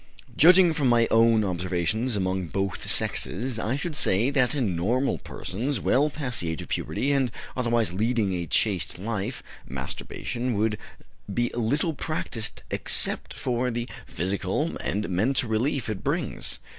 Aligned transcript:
Judging 0.35 0.73
from 0.73 0.87
my 0.89 1.07
own 1.11 1.43
observations 1.43 2.15
among 2.15 2.47
both 2.47 2.89
sexes, 2.89 3.59
I 3.59 3.75
should 3.75 3.95
say 3.95 4.31
that 4.31 4.55
in 4.55 4.75
normal 4.75 5.19
persons, 5.19 5.79
well 5.79 6.09
past 6.09 6.41
the 6.41 6.49
age 6.49 6.63
of 6.63 6.69
puberty, 6.69 7.11
and 7.11 7.31
otherwise 7.55 7.93
leading 7.93 8.33
a 8.33 8.47
chaste 8.47 8.97
life, 8.97 9.43
masturbation 9.67 10.55
would 10.55 10.79
be 11.31 11.51
little 11.53 11.93
practiced 11.93 12.63
except 12.71 13.35
for 13.35 13.69
the 13.69 13.87
physical 14.07 14.75
and 14.79 15.07
mental 15.07 15.47
relief 15.49 15.87
it 15.87 16.03
brings. 16.03 16.57